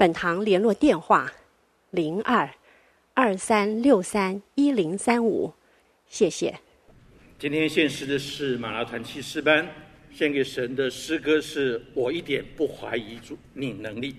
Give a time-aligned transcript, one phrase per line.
[0.00, 1.30] 本堂联络电话：
[1.90, 2.48] 零二
[3.12, 5.52] 二三六三一零三五，
[6.08, 6.58] 谢谢。
[7.38, 9.68] 今天献诗的是马拉团七诗班，
[10.10, 14.16] 献给神的诗歌是我一点不怀疑主你能力。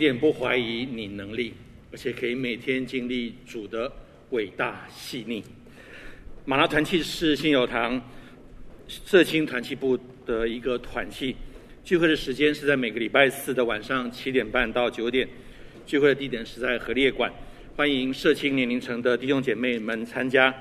[0.00, 1.52] 点不怀疑你能力，
[1.92, 3.92] 而且可以每天经历主的
[4.30, 5.44] 伟大细腻。
[6.46, 8.00] 马拉团契是信友堂
[8.88, 11.36] 社青团契部的一个团契，
[11.84, 15.28] 聚会的时间是在每个礼拜四的晚上七点半到九点，
[15.84, 17.30] 聚会的地点是在和列馆，
[17.76, 20.52] 欢迎社青年龄层的弟兄姐妹们参加。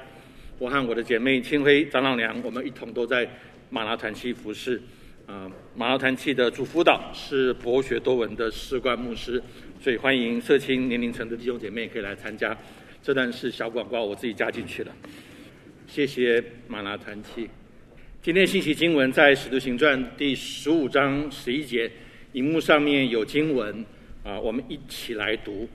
[0.58, 3.26] 我和我的姐妹清辉长老娘，我们一同都在
[3.70, 4.82] 马拉团契服侍。
[5.26, 5.50] 啊、
[5.80, 9.42] 马拉团契的主辅导是博学多闻的士冠牧师，
[9.82, 12.54] 所以欢迎社青年龄层的弟兄姐妹可以来参加。
[13.02, 14.92] 这段是小广告，我自己加进去了。
[15.88, 17.50] 谢谢马拉团契。
[18.22, 21.90] 今天信息经文在《使徒行传》第十五章十一节，
[22.34, 23.74] 荧幕上面有经文
[24.26, 25.64] 啊、我们一起来读《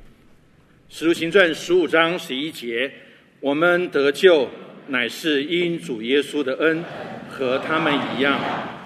[0.91, 2.93] 使徒行传》十五章十一节，
[3.41, 4.51] 我们得救。
[4.87, 6.85] 乃是因主耶稣的恩，
[7.37, 8.39] 和他们一样，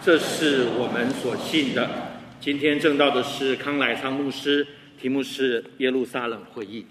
[0.02, 1.86] 这是我们所信的。
[2.40, 4.66] 今天证道的是康乃昌牧师，
[4.98, 6.86] 题目是耶路撒冷会议。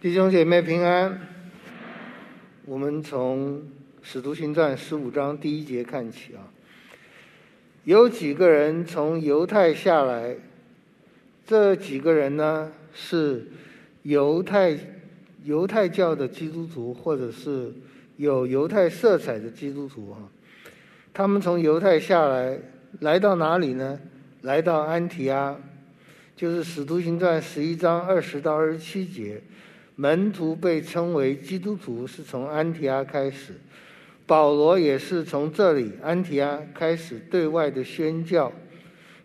[0.00, 1.20] 弟兄姐妹平安。
[2.64, 3.62] 我们从
[4.02, 6.42] 使徒行传十五章第一节看起啊，
[7.84, 10.34] 有几个人从犹太下来，
[11.46, 13.46] 这几个人呢是
[14.02, 14.76] 犹太
[15.44, 17.72] 犹太教的基督徒，或者是。
[18.18, 20.18] 有犹太色彩的基督徒啊，
[21.18, 22.56] 他们从犹太下来，
[23.00, 23.98] 来到哪里呢？
[24.42, 25.56] 来到安提阿，
[26.36, 29.42] 就是《使徒行传》十一章二十到二十七节，
[29.96, 33.54] 门徒被称为基督徒是从安提阿开始，
[34.28, 38.52] 保罗也是从这里安提阿开始对外的宣教，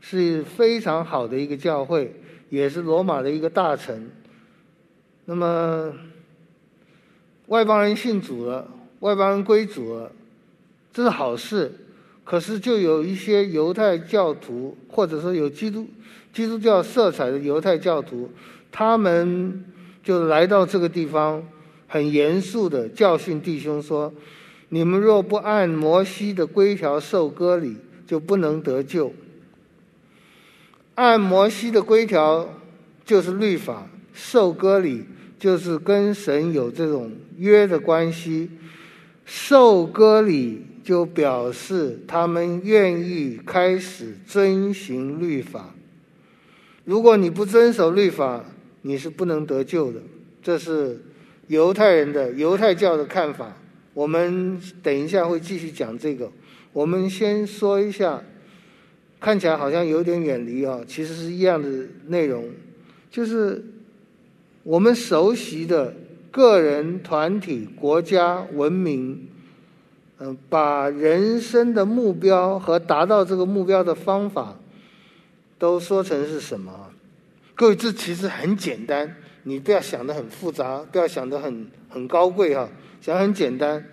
[0.01, 2.11] 是非常好的一个教会，
[2.49, 4.09] 也是罗马的一个大城。
[5.25, 5.93] 那么
[7.49, 8.67] 外邦人信主了。
[9.01, 10.11] 外邦人归主了，
[10.91, 11.71] 这是好事。
[12.23, 15.85] 可是就有一些犹太教徒，或者说有基督
[16.31, 18.29] 基督教色彩的犹太教徒，
[18.71, 19.63] 他们
[20.03, 21.43] 就来到这个地方，
[21.87, 24.13] 很严肃地教训弟兄说
[24.69, 27.75] ：“你们若不按摩西的规条受割礼，
[28.07, 29.13] 就不能得救。
[30.95, 32.49] 按摩西的规条
[33.05, 35.05] 就是律法，受割礼
[35.37, 38.49] 就是跟神有这种约的关系。”
[39.25, 45.73] 受割礼就表示他们愿意开始遵行律法。
[46.85, 48.43] 如果你不遵守律法，
[48.81, 50.01] 你是不能得救的。
[50.41, 51.01] 这是
[51.47, 53.57] 犹太人的犹太教的看法。
[53.93, 56.29] 我们等一下会继续讲这个。
[56.73, 58.21] 我们先说一下，
[59.19, 61.69] 看起来好像有点远离啊，其实是一样的
[62.07, 62.45] 内容，
[63.09, 63.63] 就是
[64.63, 65.95] 我们熟悉的。
[66.33, 69.27] 个人、团体、国家、文明，
[70.19, 74.57] 嗯，把人生的目标和达到这个目标的方法，
[75.57, 76.71] 都说成是什么？
[77.55, 82.69] 各位，这其实很简单，你不要想得很复杂，不要想得很很高贵哈，
[83.01, 83.83] 想很简单。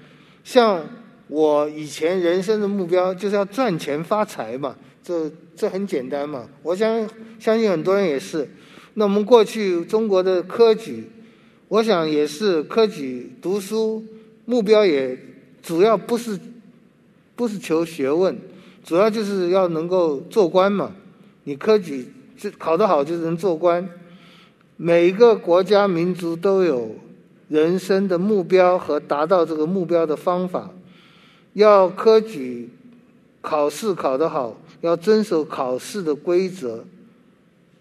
[0.45, 0.85] 像
[1.29, 6.49] 我以前人生的目标就是要赚钱发财嘛，这这很简单嘛。
[6.63, 7.09] 我相
[7.39, 8.49] 相信很多人也是。
[8.95, 11.11] 那我们过去中国的科举。
[11.69, 14.05] 我想也是科举读书
[14.45, 15.17] 目标也
[15.63, 16.39] 主要不是
[17.37, 18.39] 不是求学问，
[18.85, 20.93] 主要就是要能够做官嘛。
[21.45, 23.89] 你科举就考得好就能做官。
[24.77, 26.97] 每一个国家民族都有
[27.49, 30.71] 人生的目标和达到这个目标的方法。
[31.55, 32.69] 要科举
[33.41, 36.85] 考试考得好，要遵守考试的规则，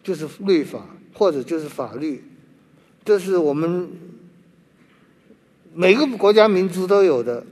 [0.02, 2.24] 就是律法或者就是法律。
[3.06, 3.90] 这是我们
[5.74, 7.46] 每个国家民族都有的。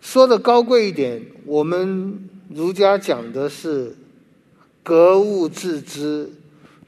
[0.00, 3.96] 说的高贵一点，我们儒家讲的是
[4.82, 6.32] 格物致知、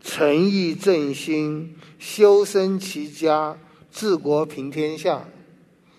[0.03, 3.57] 诚意正心、修身齐家、
[3.93, 5.25] 治国平天下。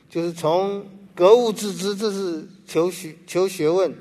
[0.09, 3.91] 就是从格物致知，这是求学求学问；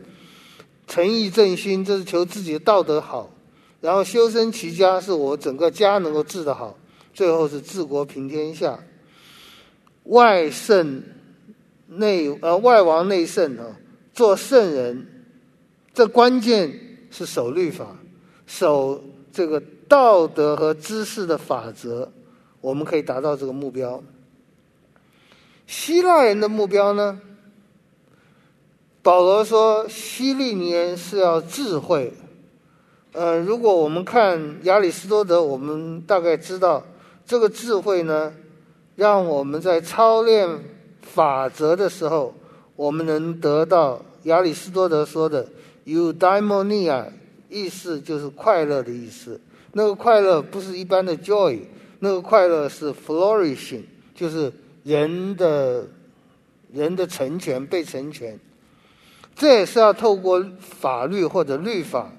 [0.86, 3.30] 诚意正心，这是求自己的道德好；
[3.80, 6.76] 然后修身齐家，是我整个家能够治得好。
[7.14, 8.78] 最后是治国平天下，
[10.04, 11.02] 外圣
[11.96, 13.76] 内呃外王内圣啊，
[14.12, 15.06] 做圣人，
[15.94, 16.72] 这关键
[17.10, 17.96] 是守律法，
[18.46, 22.10] 守这个道德和知识的法则，
[22.60, 24.02] 我们可以达到这个目标。
[25.66, 27.20] 希腊人的目标呢？
[29.02, 32.12] 保罗说，希利尼人是要智慧。
[33.12, 36.84] 呃，如果我们看亚里士多德，我们大概知道。
[37.24, 38.32] 这个智慧呢，
[38.96, 40.48] 让我们在操练
[41.14, 42.34] 法则的时候，
[42.74, 45.46] 我们能得到亚里士多德说的
[45.84, 47.06] “eudaimonia”，
[47.48, 49.38] 意思就是快乐的意思。
[49.72, 51.58] 那个快乐不是一般的 joy，
[51.98, 53.82] 那个快乐是 flourishing，
[54.14, 54.52] 就是
[54.84, 55.86] 人的
[56.72, 58.38] 人的成全被成全。
[59.34, 62.10] 这也是要透过法律或者律法。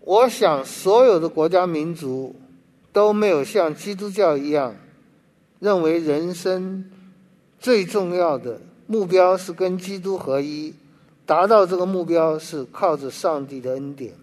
[0.00, 2.34] 我想所有的国家民族
[2.92, 4.74] 都没有像基督教一样，
[5.60, 6.84] 认为人生
[7.58, 10.74] 最重要的目标是跟基督合一，
[11.26, 14.14] 达到这个目标是靠着上帝的恩典。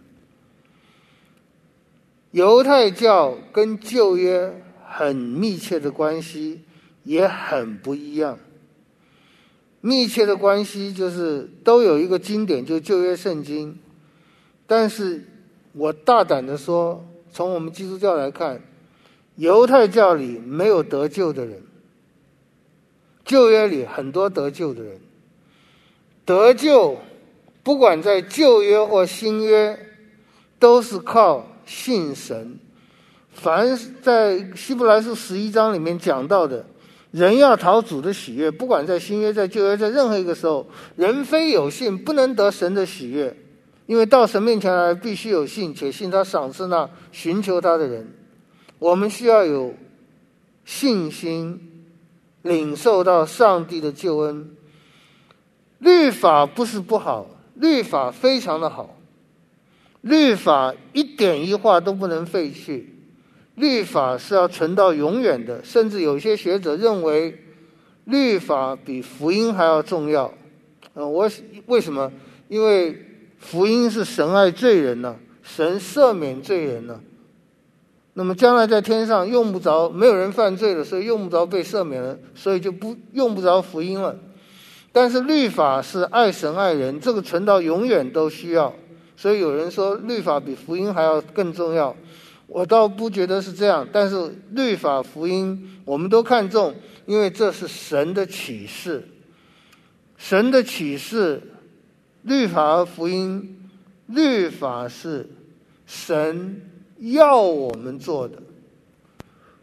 [2.32, 6.62] 犹太教跟旧约很密切的关系
[7.04, 8.38] 也很不一样。
[9.82, 13.78] 密切的关系就是都有一个经典，就旧约圣经。
[14.66, 15.24] 但是
[15.74, 18.60] 我大胆的说，从我们基督教来看，
[19.36, 21.62] 犹太教里没有得救的人，
[23.26, 25.02] 旧约里很多得救的人。
[26.24, 26.98] 得救，
[27.64, 29.78] 不管在旧约或新约，
[30.58, 32.58] 都是靠信神。
[33.34, 36.66] 凡在希伯来书十一章里面讲到的。
[37.12, 40.68] 人要讨主的喜悦，不管在新约、在旧约，在任何一个时候，
[40.98, 43.34] 人非有信不能得神的喜悦，
[43.86, 48.06] 因为到神面前来必须有信，且信他赏赐那寻求他的人。
[48.80, 49.74] 我们需要有
[50.66, 51.75] 信心，
[52.46, 54.52] 领受到上帝的救恩。
[55.80, 57.26] 律法不是不好，
[57.56, 58.96] 律法非常的好，
[60.02, 62.94] 律法一点一画都不能废去。
[63.56, 67.36] 律法是要存到永远的，甚至有些学者认为，
[68.04, 70.32] 律法比福音还要重要。
[70.94, 71.30] 呃，我
[71.66, 72.12] 为什么？
[72.48, 72.96] 因为
[73.40, 77.02] 福音是神爱罪人呢，神赦免罪人呢。
[78.18, 84.18] 那么将来在天上用不着，没有人犯罪了，所以用不着被赦免了，所以就不用不着福音了。
[84.94, 88.74] 但是律法是爱神爱人，这个存到永远都需要。
[89.18, 91.94] 所以有人说律法比福音还要更重要。
[92.48, 96.74] 我倒不觉得是这样，但是律法福音我们都看重，
[97.06, 99.04] 因为这是神的启示。
[100.16, 101.42] 神的启示，
[102.22, 103.70] 律法和福音，
[104.08, 105.30] 律法是
[105.86, 106.62] 神
[106.98, 108.42] 要我们做的，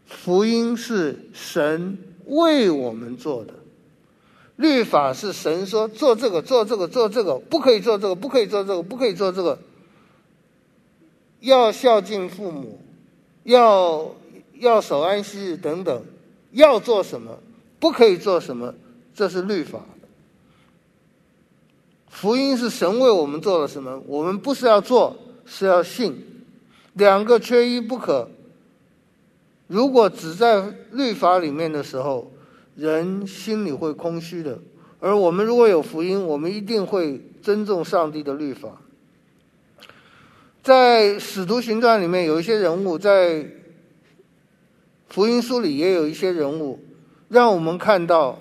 [0.05, 3.53] 福音是神为我们做的。
[4.55, 9.57] 律法是神说做这个做这个做这个，不可以做这个，不可以做这个，不可以做这个。
[11.39, 12.79] 要孝敬父母，
[13.43, 14.15] 要
[14.59, 16.03] 要守安息日等等，
[16.51, 17.39] 要做什么，
[17.79, 18.73] 不可以做什么，
[19.15, 19.79] 这是律法。
[22.07, 26.15] 福音是神为我们做了什么，我们不是要做，是要信，
[26.93, 28.29] 两个缺一不可。
[29.67, 32.31] 如果只在律法里面的时候，
[32.75, 34.59] 人心里会空虚的；
[34.99, 38.81] 而我们如果有福音，我们一定会尊重上帝的律法。
[40.61, 43.45] 在《使徒行传》里面有一些人物，在
[45.07, 46.79] 福音书里也有一些人物，
[47.29, 48.39] 让我们看到，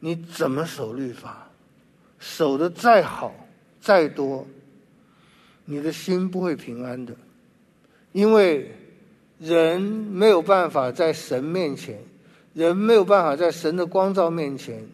[0.00, 1.50] 你怎么守律法，
[2.18, 3.34] 守得再好
[3.80, 4.46] 再多，
[5.66, 7.14] 你的心不会平安的，
[8.12, 8.72] 因为
[9.38, 11.98] 人没有办法在神面前，
[12.54, 14.86] 人没有办法在神的光照面前，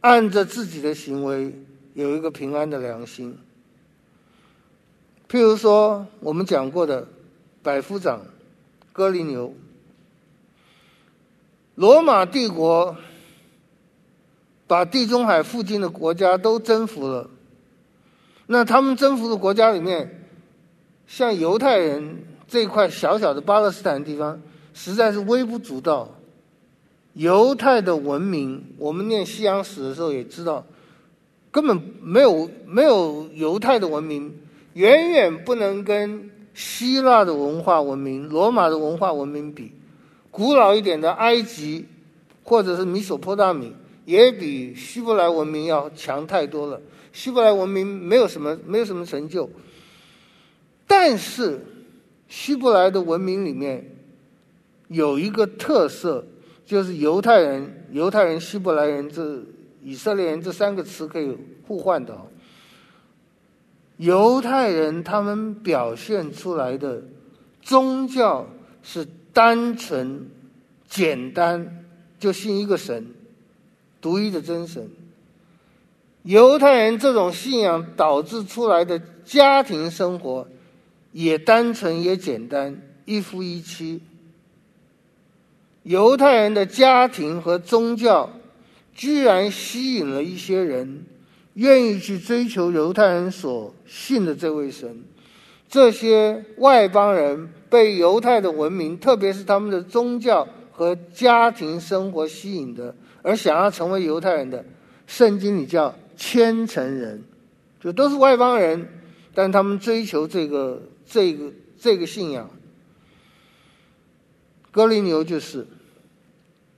[0.00, 1.54] 按着自己的行为
[1.94, 3.38] 有一个平安的良心。
[5.28, 7.06] 譬如说，我们讲过的
[7.62, 8.20] 百夫长
[8.92, 9.54] 哥尼流，
[11.76, 12.96] 罗马帝国
[14.66, 17.30] 把地中海附近的国家都征服了。
[18.46, 20.26] 那他们征服的国家里面，
[21.06, 24.40] 像犹太人这块小小的巴勒斯坦地方，
[24.74, 26.10] 实在是微不足道。
[27.14, 30.66] 犹太的文明，我们念西洋史的时候也知道，
[31.50, 34.34] 根本没有没有犹太的文明。
[34.74, 39.70] 远远不能跟希腊的文化文明、罗马的文化文明比。
[40.32, 41.86] 古老一点的埃及，
[42.42, 43.72] 或者是米索波大米，
[44.04, 46.80] 也比希伯来文明要强太多了。
[47.14, 49.48] 希伯来文明没有什么，没有什么成就。
[50.84, 51.60] 但是，
[52.28, 53.88] 希伯来的文明里面
[54.88, 56.26] 有一个特色，
[56.66, 59.40] 就是犹太人、犹太人、希伯来人这
[59.80, 62.18] 以色列人这三个词可以互换的。
[63.98, 67.00] 犹太人他们表现出来的
[67.62, 68.44] 宗教
[68.82, 70.28] 是单纯、
[70.88, 71.84] 简单，
[72.18, 73.06] 就信一个神，
[74.00, 74.90] 独一的真神。
[76.24, 80.48] 犹太人这种信仰导致出来的家庭生活
[81.12, 84.02] 也单纯也简单，一夫一妻。
[85.84, 88.30] 犹太人的家庭和宗教
[88.94, 91.06] 居然吸引了一些人。
[91.54, 95.04] 愿意去追求犹太人所信的这位神，
[95.68, 104.64] 这些外邦人被犹太的文明，特别是他们的宗教和家庭生活吸引的，而想要成为犹太人的，
[105.06, 107.22] 圣经里叫虔诚人，
[107.80, 108.88] 就都是外邦人，
[109.34, 112.48] 但他们追求这个这个这个信仰。
[114.70, 115.66] 哥林流就是，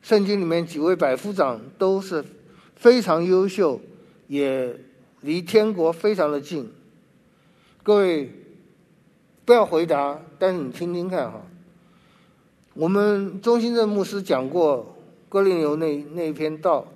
[0.03, 2.25] 圣经里面几位百夫长都是
[2.75, 3.81] 非常优秀，
[4.29, 4.79] 也
[5.23, 6.71] 离天国非常的近。
[7.83, 8.31] 各位
[9.45, 11.41] 不要回答，但是你听听看哈。
[12.75, 14.95] 我们中兴正牧师讲过
[15.31, 16.87] 哥林流那那一篇道，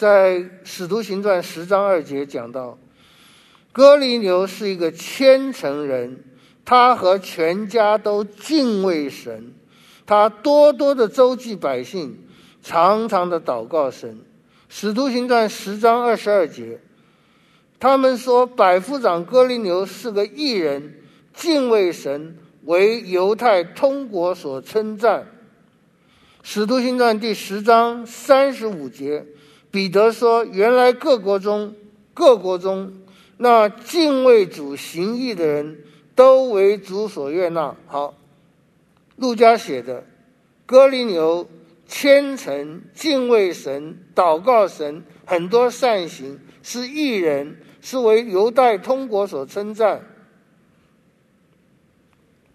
[0.00, 2.78] 在使徒行传十章二节讲到，
[3.70, 6.24] 哥尼流是一个虔诚人，
[6.64, 9.52] 他和全家都敬畏神。
[10.06, 12.16] 他多多的周济百姓，
[12.62, 14.22] 常常的祷告神。
[14.70, 16.80] 使徒行传十章二十二节，
[17.78, 20.94] 他们说百夫长哥尼流是个义人，
[21.34, 25.26] 敬畏神，为犹太通国所称赞。
[26.42, 29.26] 使徒行传第十章三十五节，
[29.70, 31.74] 彼得说：原来各国中
[32.12, 32.92] 各国中
[33.36, 35.84] 那敬畏主行义的人
[36.14, 37.74] 都为主所悦纳。
[37.86, 38.14] 好。
[39.16, 40.02] 路加写的，
[40.64, 41.46] 哥林流
[41.86, 50.02] 虔诚敬畏神，祷告神，很多善行，是义人，是为犹太通国所称赞。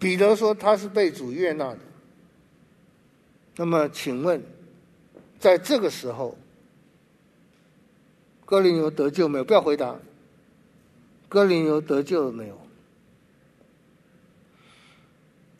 [0.00, 1.78] 彼得说他是被主悦纳的。
[3.54, 4.42] 那么，请问，
[5.38, 6.36] 在这个时候，
[8.46, 9.44] 哥林牛得救没有？
[9.44, 9.96] 不要回答。
[11.28, 12.58] 哥林牛得救了没有？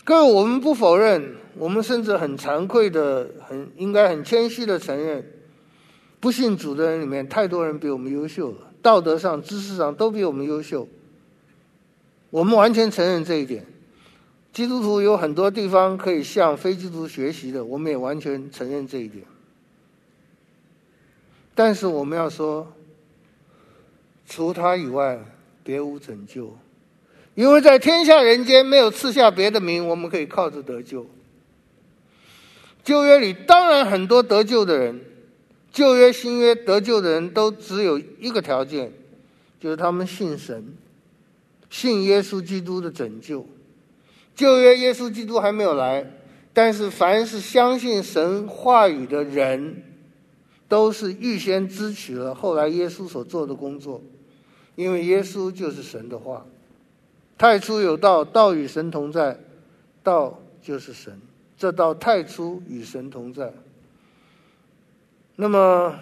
[0.05, 5.33] 各位，我们不否认，我们甚至很惭愧的、很应该很谦虚的承认，
[6.21, 10.87] 不信主的人里面太多人比我们优秀了，道德上、知识上都比我们优秀。
[12.31, 13.67] 我们完全承认这一点。
[14.53, 19.25] 基督徒有很多地方可以向非基督徒学习的，我们也完全承认这一点。
[21.57, 22.71] 但是我们要说，
[24.29, 25.19] 除他以外，
[25.65, 26.57] 别无拯救。
[27.35, 31.07] 因为在天下人间没有赐下别的名，我们可以靠着得救。
[32.85, 35.01] 旧约里当然很多得救的人，
[35.73, 38.93] 旧约新约得救的人都只有一个条件，
[39.59, 40.77] 就是他们信神，
[41.69, 43.47] 信耶稣基督的拯救。
[44.35, 46.07] 旧约耶稣基督还没有来，
[46.53, 49.83] 但是凡是相信神话语的人，
[50.69, 54.03] 都是预先支取了后来耶稣所做的工作，
[54.75, 56.45] 因为耶稣就是神的话。
[57.39, 59.39] 太初有道，道与神同在，
[60.03, 61.21] 道就是神。
[61.59, 63.53] 这道太初与神同在。
[65.37, 65.99] 那么，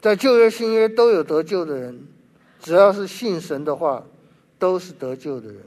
[0.00, 2.06] 在旧约、新约都有得救的人，
[2.60, 4.04] 只要是信神的话，
[4.60, 5.62] 都是得救的人。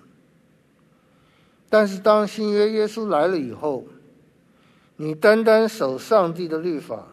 [1.70, 3.86] 但是，当新约耶稣来了以后，
[4.96, 7.10] 你单单守上帝的律法，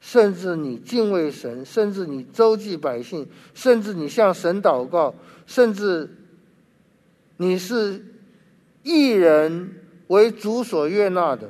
[0.00, 5.14] 甚至你敬畏神，甚至你周济百姓，甚至你向神祷告，
[5.46, 6.10] 甚至。
[7.40, 8.04] 你是
[8.82, 9.72] 一人，
[10.08, 11.48] 为主所悦纳的，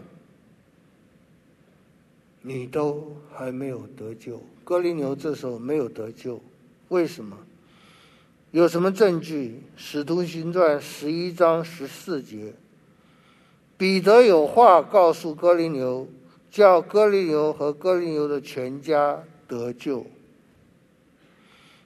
[2.43, 4.43] 你都还没有得救。
[4.65, 6.39] 哥林牛这时候没有得救，
[6.89, 7.39] 为什么？
[8.51, 9.63] 有什么证据？
[9.77, 12.53] 使徒行传十一章十四节，
[13.79, 16.07] 彼得有话告诉哥林牛，
[16.51, 20.07] 叫哥尼流和哥尼流的全家得救。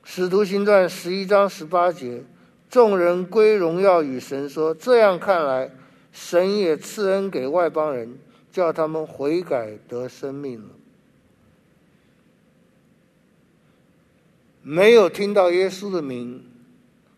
[0.05, 2.25] 使徒行传十一章十八节。
[2.71, 5.71] 众人归荣耀与神说：“这样看来，
[6.11, 8.19] 神也赐恩给外邦人，
[8.51, 10.69] 叫他们悔改得生命了。
[14.63, 16.43] 没有听到耶稣的名，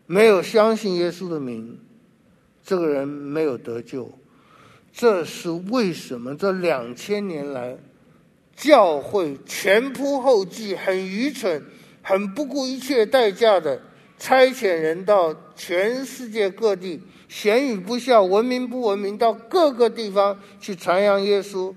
[0.07, 1.79] 没有相信耶稣的名，
[2.65, 4.11] 这个人没有得救。
[4.97, 6.37] 这是为什么？
[6.37, 7.77] 这两千年来，
[8.55, 11.61] 教会前仆后继，很愚蠢，
[12.01, 13.81] 很不顾一切代价的。”
[14.17, 21.75] 差遣人到全世界各地，贤与不孝，文明不文明，到各个地方去传扬耶稣。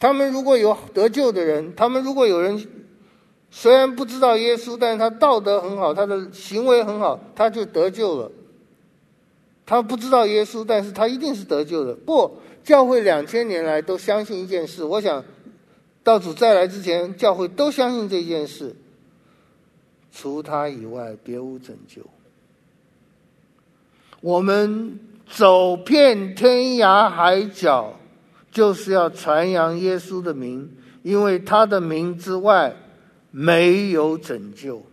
[0.00, 2.66] 他们如果有得救的人，他们如果有人
[3.50, 8.32] 虽然不知道耶稣，但是他道德很好，他的行为很好，他就得救了。
[9.64, 11.94] 他不知道耶稣，但是他一定是得救的。
[11.94, 15.24] 不，教会两千年来都相信一件事，我想
[16.02, 18.74] 到主再来之前，教会都相信这件事。
[20.12, 22.02] 除他以外，别无拯救。
[24.20, 27.98] 我们走遍天涯海角，
[28.50, 30.70] 就是要传扬耶稣的名，
[31.02, 32.76] 因为他的名之外
[33.30, 34.84] 没有拯救。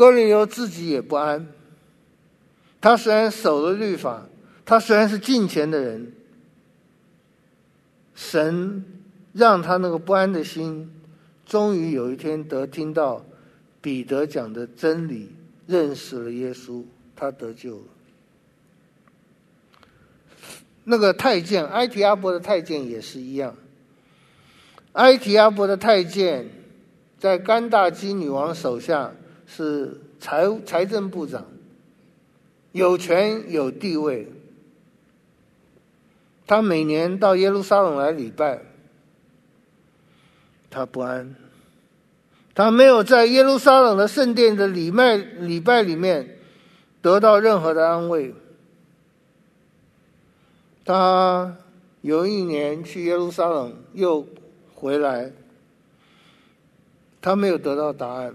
[0.00, 1.46] 哥尼流自己也不安。
[2.80, 4.26] 他虽然守了律法，
[4.64, 6.14] 他虽然是敬虔的人，
[8.14, 8.82] 神
[9.34, 10.90] 让他那个不安的心，
[11.44, 13.22] 终于有一天得听到
[13.82, 15.28] 彼得讲的真理，
[15.66, 16.82] 认识了耶稣，
[17.14, 17.84] 他得救了。
[20.84, 23.54] 那个太监埃提阿伯的太监也是一样。
[24.92, 26.48] 埃提阿伯的太监
[27.18, 29.12] 在甘大基女王手下
[29.54, 31.44] 是财财政部长。
[32.72, 34.28] 有权有地位，
[36.46, 38.62] 他每年到耶路撒冷来礼拜，
[40.70, 41.34] 他不安，
[42.54, 46.38] 他没有在耶路撒冷的圣殿的礼拜礼拜里面
[47.02, 48.32] 得到任何的安慰。
[50.84, 51.56] 他
[52.02, 54.24] 有一年去耶路撒冷又
[54.76, 55.32] 回来，
[57.20, 58.34] 他没有得到答案，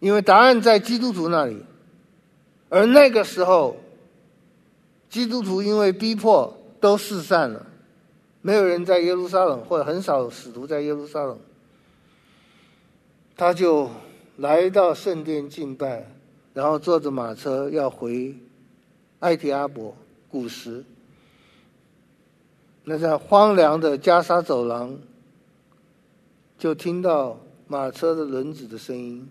[0.00, 1.62] 因为答案在基督徒那里。
[2.68, 3.76] 而那个时候，
[5.08, 7.64] 基督徒因为逼迫都四散了，
[8.42, 11.38] 没有人在耶路撒冷，或者很少使徒在耶路撒冷。
[13.36, 13.88] 他就
[14.38, 16.10] 来到圣殿敬拜，
[16.54, 18.34] 然后坐着马车要回
[19.20, 19.94] 埃提阿伯
[20.28, 20.84] 古时。
[22.82, 24.96] 那在荒凉的加沙走廊，
[26.58, 29.28] 就听到马车的轮子的声音。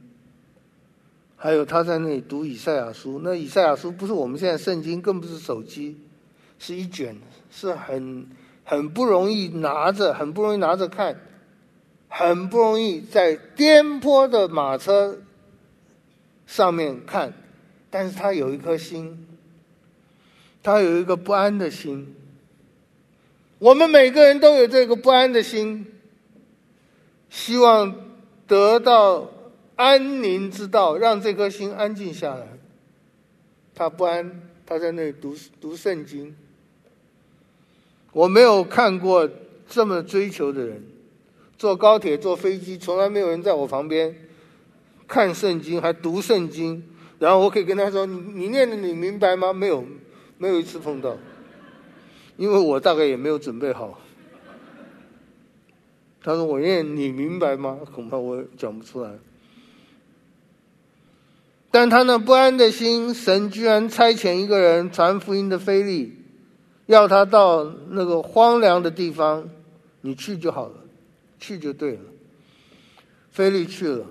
[1.46, 5.96] 还有他在那里读以赛亚书，那以赛亚书不是我们现在圣经，更不是手机，
[6.58, 7.16] 是一卷，
[7.52, 8.28] 是很
[8.64, 11.22] 很不容易拿着，很不容易拿着看，
[12.10, 15.20] 很不容易在颠簸的马车
[16.48, 17.32] 上面看，
[17.92, 19.28] 但是他有一颗心，
[20.64, 22.16] 他有一个不安的心。
[23.60, 25.86] 我们每个人都有这个不安的心，
[27.30, 27.94] 希望
[28.48, 29.30] 得到。
[29.76, 32.48] 安宁之道，让这颗心安静下来。
[33.74, 36.36] 他不安，他在那里读读圣经。
[38.14, 39.30] 我没有看过
[39.68, 40.82] 这么追求的人，
[41.58, 44.16] 坐高铁、坐飞机，从来没有人在我旁边
[45.08, 46.82] 看圣经，还读圣经。
[47.20, 49.84] 然后我可以跟他说：“你你念的，你明白吗？”没有，
[50.38, 51.18] 没有一次碰到，
[52.38, 54.00] 因为我大概也没有准备好。
[56.22, 59.12] 他说：“我念，你明白吗？”恐怕我讲不出来。
[61.76, 66.14] 但他那不安的心，神居然差遣一个人传福音的腓利，
[66.86, 69.50] 要他到那个荒凉的地方，
[70.00, 70.76] 你去就好了，
[71.38, 72.00] 去就对了。
[73.30, 74.06] 腓利去了，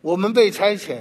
[0.00, 1.00] 我们被差遣，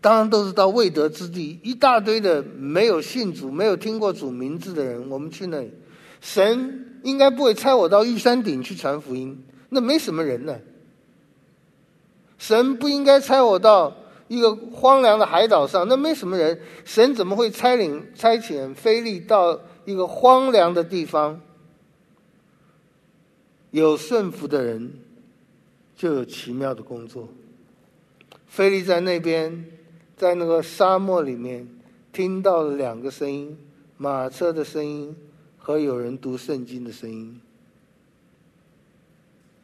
[0.00, 5.70] 当然都是到未得之地，一大堆的没有信主、没有听过主名字的人，我们去那里。
[6.20, 10.58] 神应该不会差我到玉山顶去传福音，那没什么人呢。
[12.38, 13.96] 神不应该差我到
[14.28, 16.60] 一个荒凉的海岛上，那没什么人。
[16.84, 21.40] 神怎么会差领差遣菲利到一个荒凉的地方？
[23.70, 24.92] 有顺服的人，
[25.96, 27.28] 就有奇妙的工作。
[28.46, 29.64] 菲利在那边，
[30.16, 31.68] 在那个沙漠里面，
[32.12, 33.58] 听到了两个声音：
[33.96, 35.16] 马车的声音
[35.58, 37.40] 和有人读圣经的声音。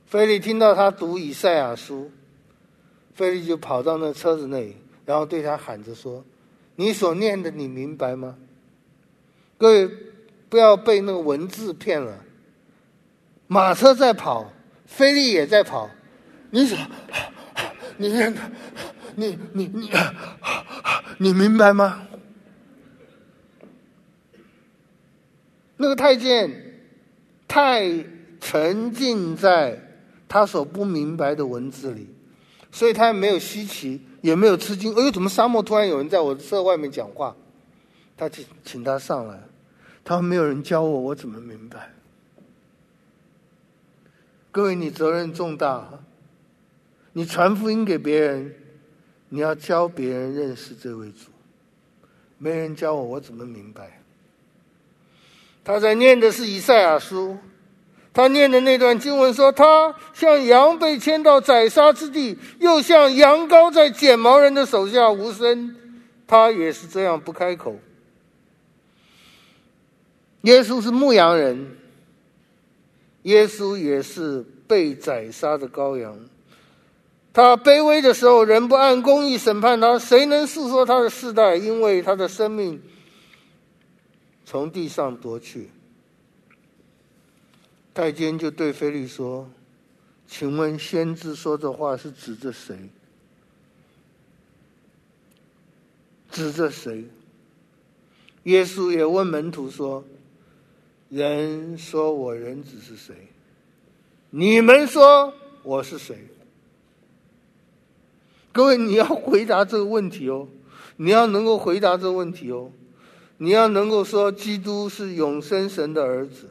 [0.06, 2.10] 菲利听到他读以赛亚书。
[3.14, 6.24] 菲利就跑到那车子那里，然后对他喊着说
[6.76, 8.36] ：“你所念的，你明白吗？”
[9.58, 9.90] 各位
[10.48, 12.24] 不要被那个文字骗了。
[13.46, 14.52] 马车在跑，
[14.86, 15.90] 菲利也在跑。
[16.50, 16.78] 你说，
[17.96, 18.40] 你念的，
[19.16, 19.90] 你你你，
[21.18, 22.06] 你明白吗？
[25.76, 26.50] 那个太监
[27.48, 28.04] 太
[28.40, 29.80] 沉浸在
[30.28, 32.08] 他所不明白的文字里。
[32.72, 34.94] 所以他也没有稀奇，也没有吃惊。
[34.94, 37.34] 哎呦，怎么沙漠突然有人在我这外面讲话？
[38.16, 39.40] 他请请他上来，
[40.04, 41.90] 他说没有人教我，我怎么明白？
[44.52, 45.88] 各位，你责任重大，
[47.12, 48.54] 你传福音给别人，
[49.28, 51.30] 你要教别人认识这位主。
[52.38, 54.00] 没人教我，我怎么明白？
[55.62, 57.38] 他在念的是以赛亚书。
[58.20, 65.74] 他念的那段经文说：“他像羊被牵到宰杀之地，又像羊羔在剪毛人的手下无声。
[66.26, 67.76] 他也是这样不开口。
[70.42, 71.78] 耶稣是牧羊人，
[73.22, 76.14] 耶稣也是被宰杀的羔羊。
[77.32, 81.56] 他卑微的时候，人不按公义审判他，谁能诉说他的世代？
[81.56, 82.82] 因为他的生命
[84.44, 85.70] 从地上夺去。”
[87.92, 89.48] 太监就对菲利说，
[90.26, 92.76] 请问先知说这话是指着谁？
[96.30, 97.04] 指着谁？
[98.44, 100.04] 耶稣也问门徒说，
[101.08, 103.14] 人说我人子是谁？
[104.30, 106.16] 你们说我是谁？
[108.52, 110.48] 各位，你要回答这个问题哦，
[110.96, 112.70] 你要能够回答这个问题哦，
[113.38, 116.48] 你要能够说基督是永生神的儿子。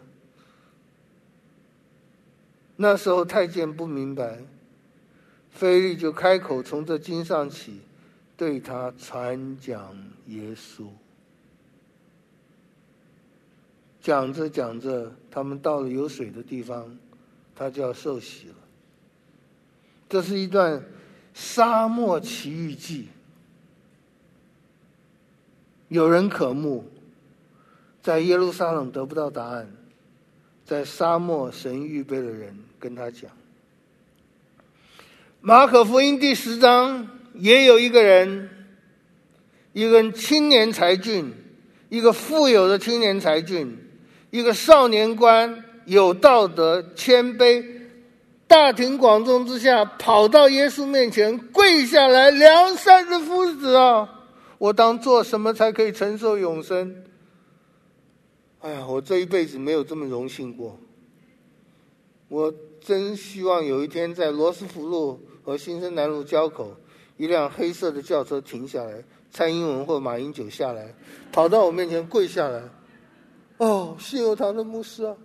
[2.81, 4.39] 那时候太监不明白，
[5.49, 7.81] 菲利就开口从这经上起，
[8.37, 9.93] 对他传讲
[10.27, 10.87] 耶稣。
[13.99, 16.97] 讲着讲着，他们到了有水的地方，
[17.53, 18.55] 他就要受洗了。
[20.07, 20.81] 这是一段。
[21.31, 23.07] 沙漠奇遇记，
[25.87, 26.83] 有人渴慕，
[28.01, 29.71] 在耶路撒冷得不到答案，
[30.65, 33.29] 在沙漠神预备了人跟他讲。
[35.41, 38.49] 马可福音第十章也有一个人，
[39.73, 41.33] 一个青年才俊，
[41.89, 43.77] 一个富有的青年才俊，
[44.31, 47.63] 一个少年官，有道德，谦卑。
[48.47, 54.09] 大庭广众之下，跑到耶稣面前跪下来，梁山的夫子啊，
[54.57, 57.03] 我当做什么才可以承受永生？
[58.61, 60.77] 哎呀，我这一辈子没有这么荣幸过。
[62.27, 66.75] 我真希望有一天在罗斯福路和新生南路交口，
[67.17, 70.95] 一辆黑色的轿车停下来，蔡英文或马英九下来，
[71.31, 72.63] 跑到我面前跪下来。
[73.57, 75.15] 哦，信友堂的牧师啊。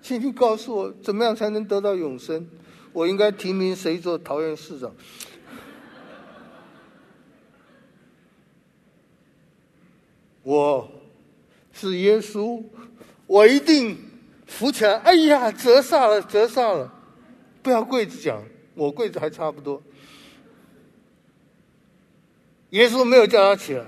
[0.00, 2.48] 请你告诉我，怎么样才能得到永生？
[2.92, 4.94] 我应该提名谁做桃园市长？
[10.42, 10.88] 我
[11.72, 12.62] 是耶稣，
[13.26, 13.98] 我一定
[14.48, 14.94] 扶起来。
[14.96, 16.92] 哎呀，折煞了，折煞了！
[17.62, 18.42] 不要跪着讲，
[18.74, 19.80] 我跪着还差不多。
[22.70, 23.84] 耶稣没有叫他起来。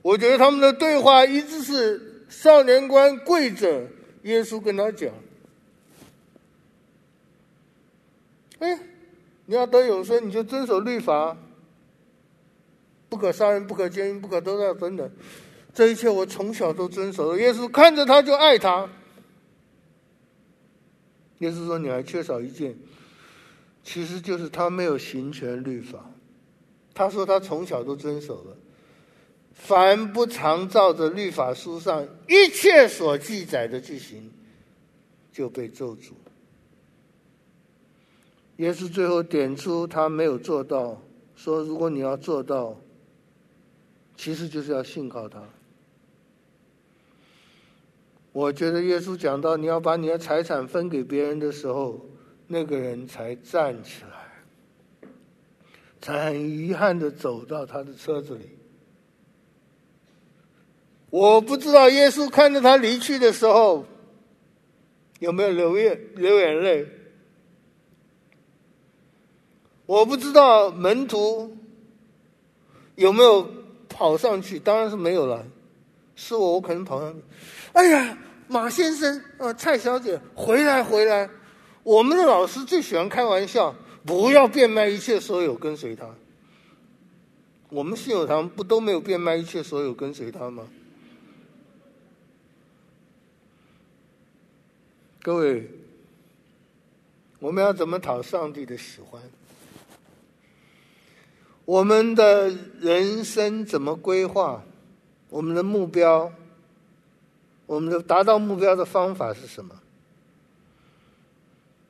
[0.00, 3.86] 我觉得他们的对话一直是少年官跪着。
[4.22, 5.12] 耶稣跟他讲
[8.60, 8.78] ：“哎，
[9.46, 11.36] 你要得永生，你就遵守律法，
[13.08, 15.10] 不可杀人，不可奸淫，不可偷盗，等等。
[15.74, 18.88] 这一切我从小都遵守了。”耶稣看着他就爱他。
[21.38, 22.76] 耶稣说：“你还缺少一件，
[23.82, 26.10] 其实就是他没有行全律法。”
[26.94, 28.56] 他说他从小都遵守了。
[29.54, 34.30] 凡不常照着律法书上一切所记载的去行，
[35.32, 36.12] 就被咒诅。
[38.56, 41.00] 耶稣最后点出他没有做到，
[41.34, 42.76] 说如果你要做到，
[44.16, 45.42] 其实就是要信靠他。
[48.32, 52.00] 我觉得耶稣讲到你要把你的财产分给别人的时候，
[52.46, 55.08] 那个人才站起来，
[56.00, 58.50] 才很遗憾的走到他的车子里。
[61.10, 63.84] 我不知道耶稣看着他离去的时候
[65.18, 66.86] 有没有流眼流眼泪。
[69.84, 71.54] 我不知道门徒
[72.94, 73.46] 有没有
[73.90, 75.44] 跑上去，当然是没有了。
[76.16, 77.20] 是我，我可能跑上去。
[77.72, 81.28] 哎呀，马先生，呃，蔡小姐，回来回来！
[81.82, 86.06] 我们的老师最喜欢开玩笑，不要变卖一切所有跟随他。
[87.70, 90.64] 我们信友堂不都没有变卖一切所有跟随他吗？
[95.22, 95.70] 各位，
[97.38, 99.22] 我们要怎么讨上帝的喜欢？
[101.64, 104.62] 我们的人生怎么规划？
[105.30, 106.30] 我们的目标，
[107.66, 109.74] 我们的达到目标的方法是什么？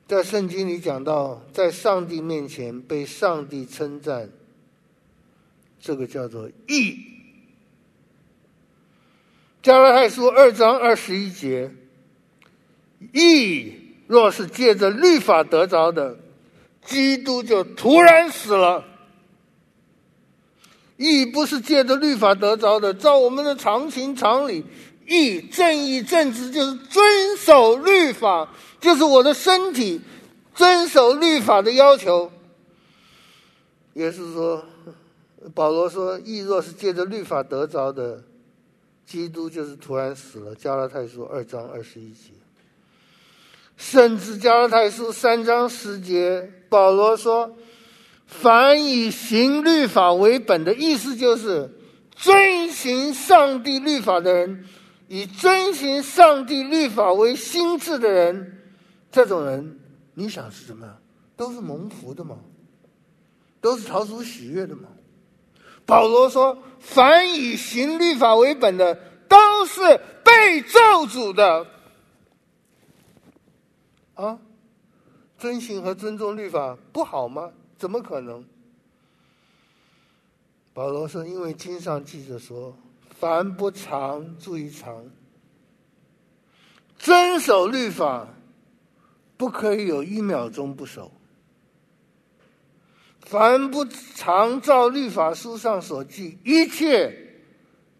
[0.07, 4.29] 在圣经里讲到，在上帝面前被上帝称赞，
[5.79, 6.97] 这个叫做义。
[9.61, 11.71] 加拉太书二章二十一节。
[13.11, 13.73] 义
[14.07, 16.17] 若是借着律法得着的，
[16.85, 18.85] 基督就突然死了。
[20.97, 24.63] 义不是借着律法得着的，照我们的常情常理，
[25.07, 30.01] 义正义正直就是遵守律法，就是我的身体
[30.55, 32.31] 遵守律法的要求。
[33.93, 34.65] 也是说，
[35.53, 38.23] 保罗说，义若是借着律法得着的，
[39.05, 40.55] 基督就是突然死了。
[40.55, 42.31] 加拉太书二章二十一节。
[43.75, 47.55] 甚至加拉太书三章十节，保罗说
[48.25, 51.69] ：“凡以行律法为本的意思，就是
[52.15, 54.65] 遵行上帝律法的人，
[55.07, 58.61] 以遵循上帝律法为心智的人，
[59.11, 59.79] 这种人，
[60.13, 60.97] 你想是什么？
[61.35, 62.37] 都是蒙福的吗？
[63.59, 64.89] 都是逃出喜悦的吗？
[65.85, 68.95] 保罗说：“凡以行律法为本的，
[69.27, 69.81] 都是
[70.23, 71.67] 被咒诅的。”
[74.15, 74.39] 啊，
[75.37, 77.51] 遵循和尊重律法不好吗？
[77.77, 78.45] 怎么可能？
[80.73, 82.77] 保罗说：“因为经上记着说，
[83.23, 85.05] 凡不常注意常
[86.97, 88.27] 遵守律法，
[89.37, 91.09] 不可以有一秒钟不守。
[93.21, 97.39] 凡不常照律法书上所记一切，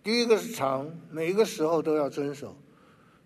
[0.03, 2.49] 第一个是常，每一个时候都要遵守；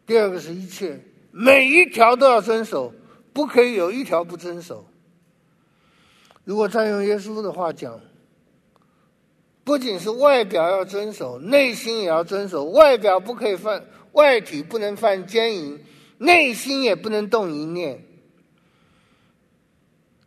[0.06, 2.94] 第二个是一切，每一条都要遵守，
[3.34, 4.86] 不可以有一条不遵守。
[6.44, 8.00] 如果再用耶稣的话讲。”
[9.68, 12.64] 不仅是外表要遵守，内心也要遵守。
[12.72, 15.84] 外表不可以犯，外体不能犯奸淫，
[16.18, 18.02] 内心也不能动一念。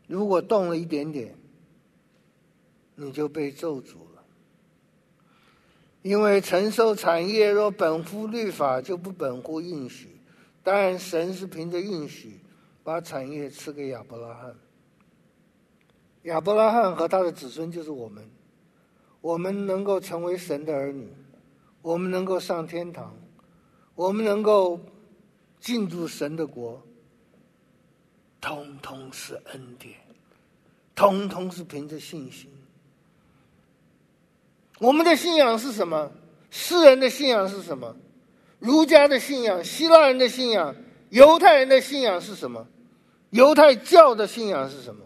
[0.06, 1.34] 如果动了一点点，
[2.96, 4.22] 你就被咒诅了。
[6.02, 10.20] 因为承受产业若本乎律法，就不本乎应许。
[10.62, 12.38] 当然，神是凭着应许
[12.84, 14.54] 把产业赐给亚伯拉罕。
[16.24, 18.22] 亚伯拉罕和他的子孙就是我们。
[19.20, 21.12] 我们能够成为神的儿女，
[21.82, 23.14] 我们能够上天堂，
[23.94, 24.80] 我们能够
[25.60, 26.82] 进入神的国，
[28.40, 29.94] 通通是恩典，
[30.94, 32.50] 通通是凭着信心。
[34.78, 36.10] 我们的信仰是什么？
[36.50, 37.94] 世人的信仰是什么？
[38.58, 40.74] 儒家的信仰、希腊人的信仰、
[41.10, 42.66] 犹太人的信仰是什么？
[43.28, 45.04] 犹太教的信仰是什么？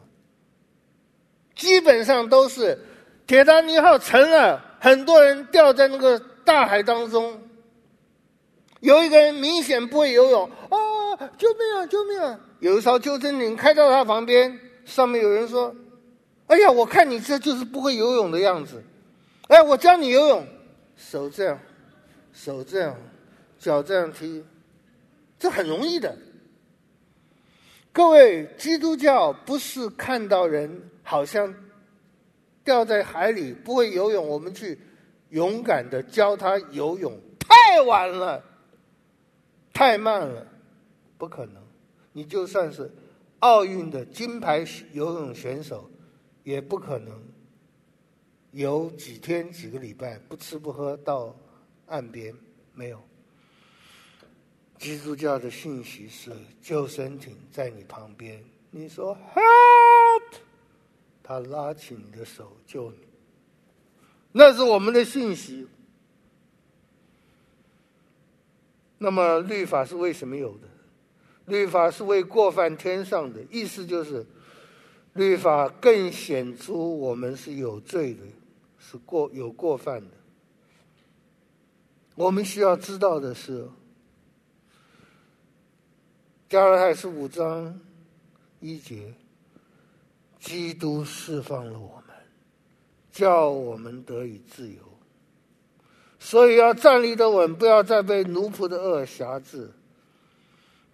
[1.57, 2.79] 基本上都是。
[3.26, 7.40] 铁达尼号沉了，很多人掉在那个大海当中。
[8.80, 10.76] 有一个人明显不会游泳，啊，
[11.38, 12.38] 救命啊，救命啊！
[12.60, 15.74] 有一艘救生艇开到他旁边，上面有人说
[16.48, 18.84] ：“哎呀，我看你这就是不会游泳的样子。”
[19.48, 20.46] 哎，我教你游泳，
[20.96, 21.58] 手这样，
[22.34, 22.94] 手这样，
[23.58, 24.44] 脚这样踢，
[25.38, 26.14] 这很容易的。
[27.90, 31.54] 各位，基督教不是看到人好像。
[32.64, 34.79] 掉在海里不会游泳，我们去
[35.29, 38.42] 勇敢的教他游泳，太晚了，
[39.72, 40.46] 太慢了，
[41.18, 41.62] 不可能。
[42.12, 42.90] 你就算是
[43.40, 45.90] 奥运的金牌游泳选手，
[46.42, 47.22] 也不可能
[48.53, 51.37] 游几天几个礼拜不吃不喝到
[51.87, 52.35] 岸边，
[52.72, 53.03] 没有。
[54.79, 56.31] 基督教的信息是
[56.62, 59.73] 救生艇在你旁边，你说 help。
[61.26, 62.98] 他拉起你的手救你，
[64.30, 65.66] 那是我们的信息。
[68.98, 70.68] 那么律法是为什么有的？
[71.46, 74.26] 律法是为过犯天上的，意思就是
[75.14, 78.20] 律法更显出我们是有罪的，
[78.78, 80.10] 是过有过犯的。
[82.14, 83.66] 我们需要知道的是，
[86.50, 87.80] 加拉太是五章
[88.60, 89.14] 一节。
[90.44, 92.14] 基督释放了我们，
[93.11, 94.76] 叫我们得以自由，
[96.18, 99.72] 所以要站立得稳，不要再被奴仆的恶挟制。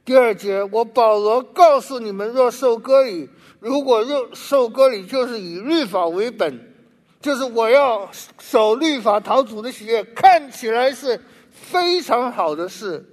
[0.05, 6.73] 第二节，我保罗告诉你们：若受割礼，如果若受割礼，就是以律法为本，
[7.21, 8.09] 就是我要
[8.39, 13.05] 守律法逃主的喜悦，看起来是非常好的事，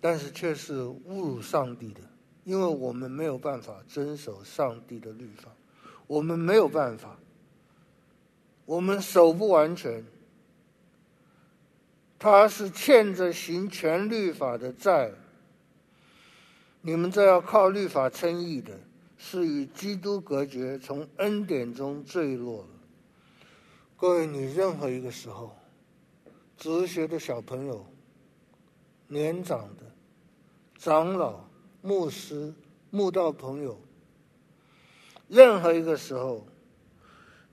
[0.00, 2.00] 但是却是侮辱上帝的。
[2.44, 5.48] 因为我们没有办法遵守上帝的律法，
[6.08, 7.16] 我们没有办法，
[8.64, 10.04] 我们守不完全。
[12.18, 15.12] 他是欠着行全律法的债。
[16.80, 18.76] 你们这要靠律法称义的，
[19.16, 22.68] 是与基督隔绝，从恩典中坠落了。
[23.96, 25.56] 各位，你任何一个时候，
[26.56, 27.86] 哲学的小朋友、
[29.06, 29.84] 年长的、
[30.76, 31.51] 长老。
[31.82, 32.54] 牧师、
[32.90, 33.78] 慕道朋友，
[35.28, 36.46] 任何一个时候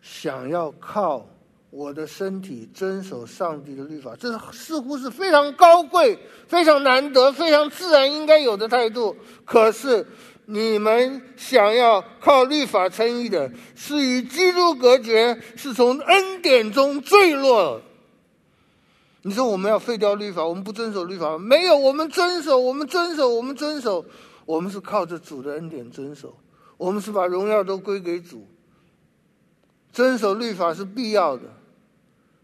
[0.02, 1.28] 想要靠
[1.72, 6.18] 我的身体遵守上帝的律法，这似乎是非常高贵、
[6.48, 9.16] 非常难得、非常自然应该有的态度。
[9.46, 10.06] 可是
[10.46, 17.82] 你们想要靠律法称义的，是与基督隔绝，是从恩典中坠落。
[19.22, 21.38] 你说我们要废掉律法，我们不遵守律法？
[21.38, 24.06] 没有，我们遵守，我们遵守，我们遵守。
[24.46, 26.36] 我们是靠着主的恩典遵守，
[26.76, 28.48] 我们是把荣耀都归给主。
[29.94, 31.44] 遵守律法是必要的，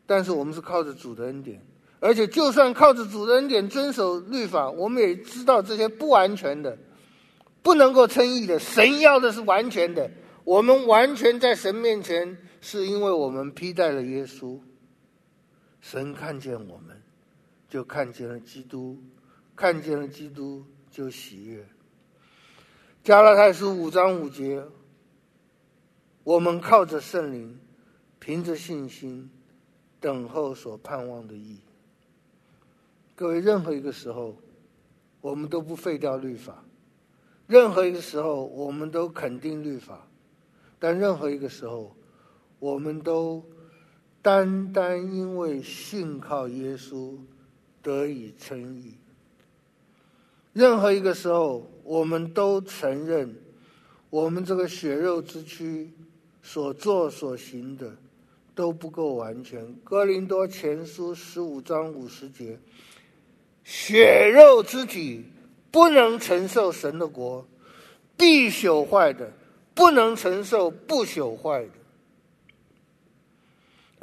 [0.05, 1.59] 但是我们是靠着主的恩典，
[1.99, 6.77] 而且就算靠着主的恩典遵守律法，我们也知道这些不完全的，
[7.63, 8.59] 不能够称义的。
[8.59, 10.07] 神要的是完全的，
[10.43, 14.59] 我们完全在神面前是因为我们披戴了耶稣，
[15.85, 16.99] 神看见我们，
[17.69, 18.97] 就看见了基督，
[19.55, 21.63] 看见了基督就喜悦。
[23.03, 24.65] 加拉太书五章五节，
[26.23, 27.59] 我们靠着圣灵，
[28.19, 29.29] 凭着信心，
[29.99, 31.59] 等候所盼望的义。
[33.15, 34.35] 各位，任何一个时候，
[35.21, 36.63] 我们都不废掉律法；
[37.45, 40.07] 任何一个时候，我们都肯定律法；
[40.79, 41.95] 但任何一个时候，
[42.57, 43.45] 我们都
[44.25, 47.13] 单单因为信靠耶稣
[47.83, 48.95] 得以称义。
[50.51, 53.35] 任何一个时候，我们都承认，
[54.09, 55.91] 我们这个血肉之躯
[56.41, 57.95] 所做所行的
[58.55, 59.71] 都不够完全。
[59.83, 62.57] 哥林多前书十五章五十节。
[63.63, 65.23] 血肉之体
[65.69, 67.45] 不能承受神的国，
[68.17, 69.31] 必朽坏的
[69.75, 71.84] 不能承受不朽坏的。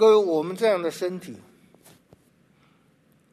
[0.03, 1.36] 各位，我们这样的身体，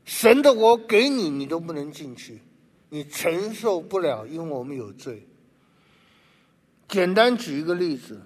[0.06, 2.44] 神的国给你，你都不能进去，
[2.90, 5.28] 你承受不了，因为我们有罪。
[6.88, 8.22] 简单举一个例子，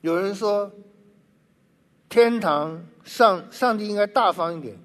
[0.00, 0.70] 有人说，
[2.08, 4.78] 天堂上上帝应该大方一点。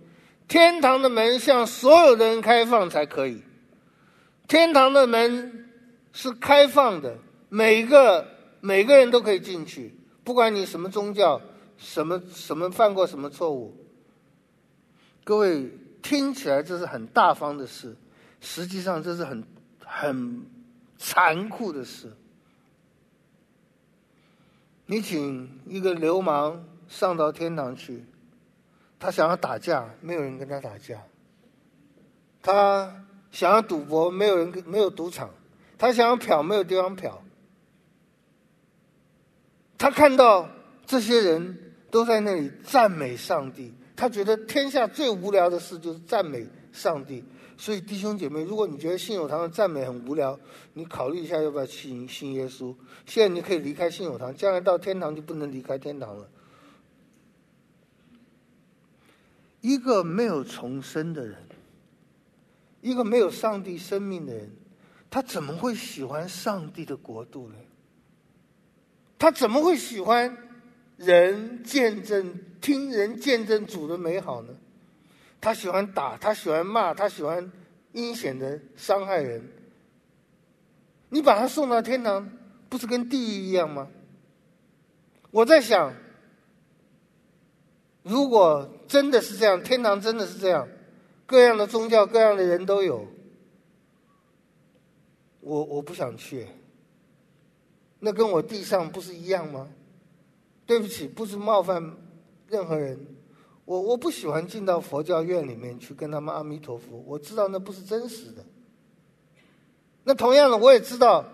[0.48, 3.44] 天堂的门向所有的人开放才可以。
[4.48, 5.70] 天堂的门
[6.14, 7.16] 是开放的，
[7.50, 8.28] 每个
[8.60, 9.94] 每个人都可以进去，
[10.24, 11.40] 不管你什么宗教，
[11.80, 13.76] 什么什么犯过什么错误。
[15.24, 15.72] 各位
[16.02, 17.96] 听起来这是很大方的事，
[18.42, 19.44] 实际上这是很
[19.84, 20.46] 很
[20.98, 22.14] 残酷的事。
[24.86, 28.06] 你请一个流氓上到天堂去。
[29.02, 30.98] 他想要打架，没有人跟他打架；
[32.42, 35.30] 他想要赌博，没有人，没有赌场；
[35.78, 37.24] 他想要嫖，没有地方嫖。
[39.78, 40.50] 他看到
[40.86, 47.24] 这些人都在那里赞美上帝，他觉得天下最无聊的事就是赞美上帝。
[47.58, 50.40] 所以弟兄姐妹，如果你觉得信友堂的赞美很无聊，
[50.74, 52.74] 你考虑一下要不要信信耶稣。
[53.06, 56.30] 现在你可以离开信友堂，将来到天堂就不能离开天堂了。
[59.60, 61.38] 一个没有重生的人，
[62.80, 64.50] 一个没有上帝生命的人，
[65.10, 67.56] 他怎么会喜欢上帝的国度呢？
[69.18, 70.38] 他怎么会喜欢
[71.00, 74.54] 人见证、听人见证主的美好呢？
[75.42, 77.50] 他喜欢打，他喜欢骂，他喜欢
[77.94, 79.42] 阴险的伤害人。
[81.08, 82.30] 你把他送到天堂，
[82.68, 83.88] 不是跟地狱一样吗？
[85.32, 85.94] 我在想。
[88.02, 90.68] 如果真的是这样，天堂真的是这样，
[91.26, 93.06] 各样的宗教、各样的人都有，
[95.42, 96.48] 我我不想去。
[98.00, 99.70] 那跟我地上不是一样吗？
[100.70, 101.84] 对不起，不是冒犯
[102.48, 102.96] 任何人，
[103.66, 108.46] 我我不喜欢进到佛教院里面去跟他们阿弥陀佛，我知道那不是真实的。
[110.04, 111.26] 那同样的，我也知道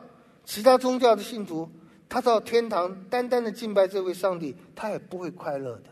[0.46, 1.70] 其他宗教的信徒，
[2.08, 5.90] 他到天堂单单的敬拜这位上帝，他也不会快乐的。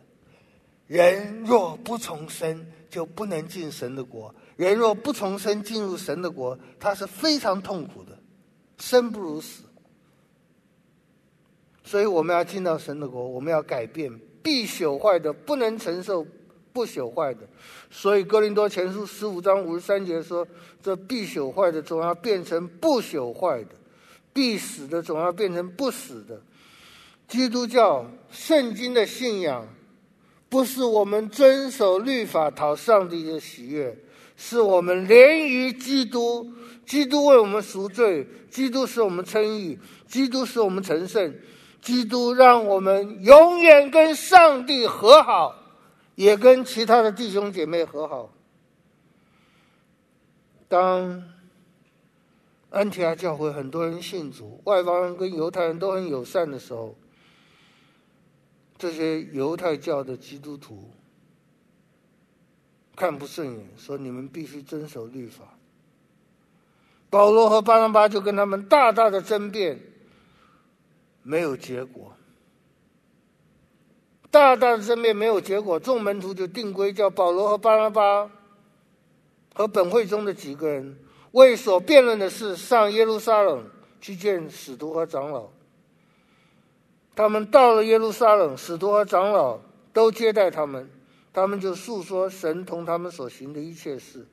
[0.87, 4.33] 人若不重生，就不能进神的国。
[4.55, 8.17] 人若不重生进入神的国，他是非常痛苦的，
[8.77, 9.63] 生不如死。
[11.83, 14.11] 所以我们要进到神的国，我们要改变，
[14.41, 16.25] 必朽坏的不能承受
[16.71, 17.41] 不朽坏的。
[17.91, 20.47] 所以哥林多前书十五章五十三节说
[20.81, 23.75] ：“这必朽坏的总要变成不朽坏的，
[24.31, 26.41] 必死的总要变成不死的。”
[27.27, 29.67] 基督教圣经的信仰。
[30.49, 33.97] 不是我们遵守律法讨上帝的喜悦，
[34.37, 36.47] 是我们连于基督，
[36.85, 41.33] 基督为我们赎罪，基督使我们称义，基督使我们成圣，
[41.83, 45.53] 基督让我们永远跟上帝和好，
[46.15, 48.29] 也跟其他的弟兄姐妹和好。
[50.69, 51.23] 当
[52.69, 56.95] 安提阿教会很多人信主，外邦人跟犹太人都很友善的时候。
[58.77, 60.89] 这些犹太教的基督徒
[62.95, 65.43] 看不顺眼，说你们必须遵守律法。
[67.09, 69.79] 保罗和巴拿巴就跟他们大大的争辩，
[71.23, 72.13] 没有结果。
[74.29, 78.29] 大大的争辩没有结果，众门徒就定规，叫保罗和巴拿巴
[79.53, 80.97] 和本会中的几个人
[81.31, 83.63] 为所辩论的事上耶路撒冷
[84.01, 85.49] 去见使徒和长老。
[87.15, 89.59] 他们到了耶路撒冷，使徒和长老
[89.93, 90.89] 都接待他们，
[91.31, 94.27] 他们就述说神同他们所行的一切事。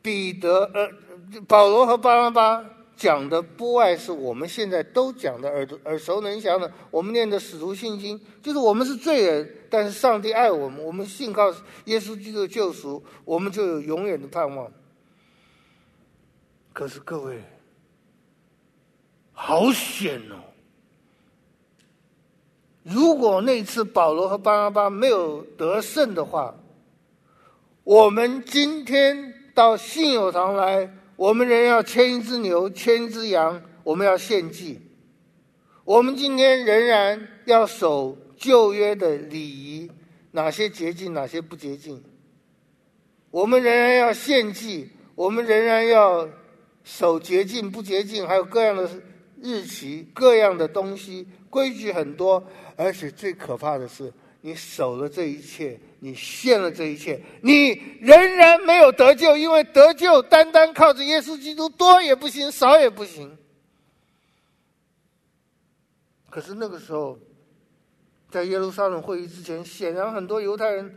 [0.00, 0.88] 彼得，呃，
[1.48, 2.64] 保罗和巴拿巴
[3.02, 11.52] 讲的不外是我们现在都讲的耳耳熟能详的，我们念的使徒信经，就是我们是罪人，但是上帝爱我们，我们信靠
[11.86, 14.70] 耶稣基督的救赎，我们就有永远的盼望。
[16.72, 17.42] 可是各位，
[19.32, 20.38] 好险哦！
[22.84, 26.54] 如果那次保罗和巴拿巴没有得胜的话，
[27.82, 30.88] 我们今天到信友堂来，
[31.22, 34.80] 我们仍要牵一只牛，牵一只羊，我们要献祭。
[35.84, 39.88] 我们今天仍然要守旧约的礼仪，
[40.32, 42.02] 哪些洁净，哪些不洁净。
[43.30, 46.28] 我们仍然要献祭，我们仍然要
[46.82, 48.90] 守洁净不洁净，还有各样的
[49.40, 52.44] 日期，各样的东西，规矩很多。
[52.74, 57.68] 而且最可怕的是，你守了这一切，你献了这一切，你
[58.00, 63.38] 仍然没有得救，因为得救单单靠着耶稣基督，多也不行，少也不行。
[66.28, 67.16] 可是那个时候，
[68.28, 70.92] 在耶路撒冷会议之前，显然很多犹太人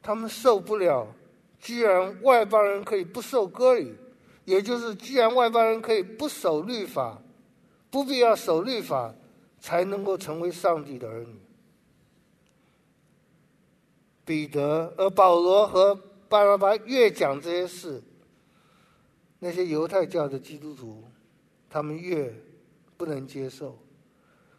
[0.00, 1.08] 他们受不了，
[1.60, 3.92] 既然外邦人可以不受割礼，
[4.44, 7.20] 也就是既然外邦人可以不守律法，
[7.90, 9.12] 不必要守律法。
[9.64, 11.40] 才能够成为上帝的儿女。
[14.24, 15.94] 彼得，呃保罗和
[16.28, 18.02] 巴拉巴越讲这些事，
[19.38, 21.04] 那些犹太教的基督徒，
[21.68, 22.34] 他们越
[22.96, 23.78] 不能接受。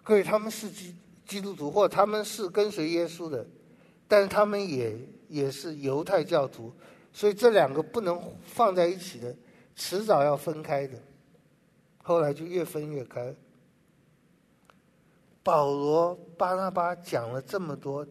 [0.03, 0.95] 各位他们是基
[1.25, 3.45] 基督徒，或他们是跟随耶稣的，
[4.07, 4.95] 但是他们也
[5.27, 6.71] 也是犹太教徒，
[7.11, 9.35] 所以这两个不能放在一起的，
[9.75, 10.95] 迟早要分开的。
[12.03, 13.35] 后来就越分越开。
[15.41, 18.05] 保罗、巴拉巴讲了这么多，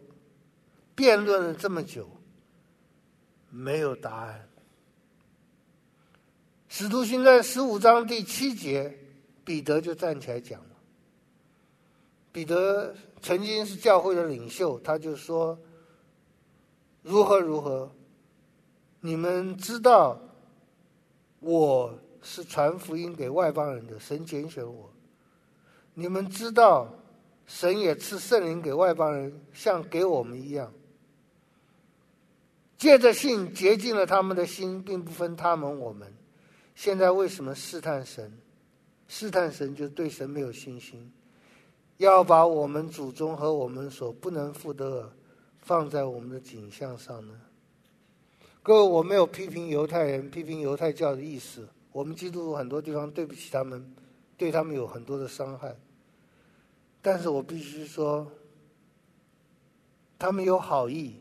[0.95, 2.09] 辩论了这么久，
[3.49, 4.49] 没有答案。
[6.69, 8.97] 使徒行传十五章第七节，
[9.43, 10.69] 彼得就站起来讲了。
[12.31, 15.59] 彼得曾经是教会的领袖，他就说
[17.03, 17.91] ：“如何如何，
[19.01, 20.19] 你们知道
[21.41, 24.89] 我是传福音给外邦人的，神拣选我。
[25.93, 26.91] 你们知道。”
[27.47, 30.73] 神也赐圣灵给外邦人，像给我们一样。
[32.77, 36.13] 借着信洁净了他们的心，并不分他们我们。
[36.75, 38.37] 现在为什么试探神？
[39.07, 41.11] 试探神就对神没有信心，
[41.97, 45.11] 要把我们祖宗和我们所不能负的
[45.59, 47.39] 放在我们的景象上呢？
[48.63, 51.69] 各位，我没有批评犹太人、批评犹太教的意思。
[51.91, 53.95] 我们基督徒很多地方对不起他们，
[54.35, 55.77] 对他们有很多的伤害。
[56.99, 58.29] 但是我必须说，
[60.17, 61.17] 他们有好意，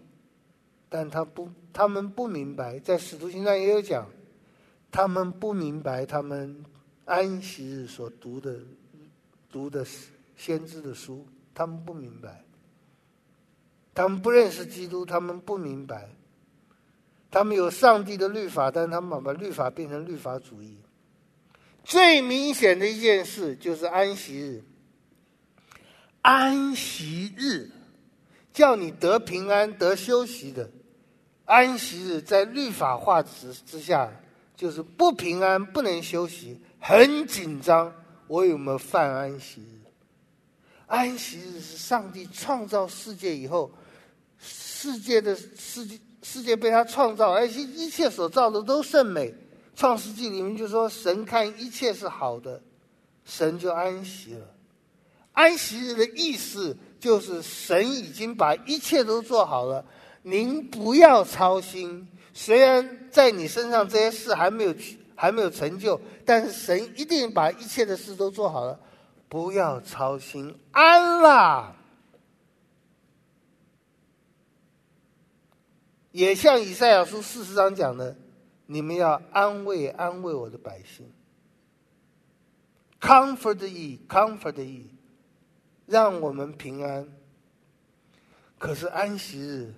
[0.97, 4.09] 但他不，他们不明白，在使徒行传也有讲，
[4.93, 6.65] 他们不明白他们
[7.05, 8.61] 安息日所读的
[9.51, 9.85] 读的
[10.37, 12.45] 先知的书，他们不明白，
[13.93, 16.11] 他们不认识基督，他们不明白，
[17.29, 20.79] 他们有上帝的律法，但他们把律法变成律法主义。
[21.83, 24.63] 最明显的一件事就是安息日。
[26.23, 27.73] 安息日，
[28.53, 30.71] 叫你得平安、得休息的。
[31.45, 34.11] 安息日在律法化之之下，
[34.57, 37.93] 就是不平安、不能休息，很紧张。
[38.27, 39.81] 我有没有犯安息日？
[40.87, 43.71] 安息日是上帝创造世界以后，
[44.39, 49.35] 世界的世界世界被他创造，而且一切所造的都甚美。
[49.77, 52.63] 创世纪里面就说，神看一切是好的，
[53.25, 54.47] 神就安息了。
[55.33, 59.85] 安息日的意思就是神已经把一切都做好了，
[60.27, 62.09] 您不要操心。
[62.33, 64.75] 虽然在你身上这些事还没有
[65.15, 68.81] 还没有成就，但是神一定把一切的事都做好了，
[69.29, 71.77] 不要操心，安啦。
[76.11, 78.17] 也像以赛亚书四十章讲的，
[78.67, 81.07] 你们要安慰安慰我的百姓
[83.01, 84.87] ，comfort ye，comfort ye。
[85.87, 87.07] 让我们平安。
[88.59, 89.75] 可是安息日，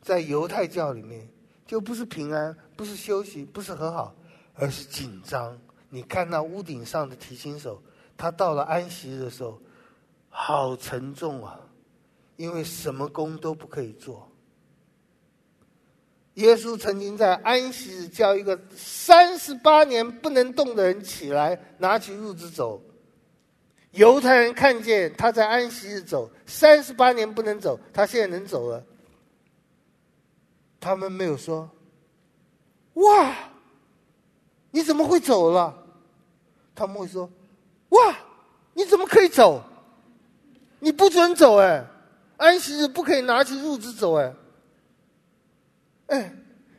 [0.00, 1.28] 在犹太教里面，
[1.66, 4.14] 就不是平安，不是休息，不是和好，
[4.54, 5.58] 而是紧张。
[5.88, 7.82] 你看那屋顶上的提琴手，
[8.16, 9.60] 他到了安息日的时候，
[10.28, 11.60] 好沉重啊，
[12.36, 14.26] 因为什么工都不可以做。
[16.34, 22.80] 耶稣曾经在安息日叫一个三十八年不能动的人起来，拿起褥子走。
[23.90, 28.82] 犹太人看见他在安息日走，三十八年不能走，他现在能走了。
[30.80, 31.70] 他们没有说
[32.94, 33.36] ：“哇，
[34.70, 35.76] 你怎么会走了？”
[36.74, 37.30] 他们会说
[37.90, 38.16] ：“哇，
[38.72, 39.62] 你怎么可以走？
[40.78, 41.84] 你不准走哎！
[42.38, 44.34] 安息日不可以拿起褥子走哎！
[46.06, 46.34] 哎，